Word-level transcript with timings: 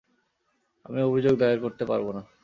আমি 0.85 0.99
অভিযোগ 1.01 1.33
দায়ের 1.37 1.59
করতে 1.59 1.83
পারব 1.85 2.07
না। 2.11 2.21